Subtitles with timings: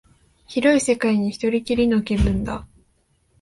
[0.47, 2.65] 広い世界に一人きりの気分だ